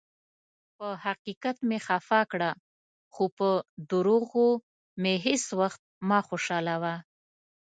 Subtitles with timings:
[0.77, 2.51] پۀ حقیقت مې خفه کړه،
[3.13, 3.51] خو پۀ
[3.89, 4.47] دروغو
[5.01, 6.95] مې هیڅ ؤخت مه خوشالؤه.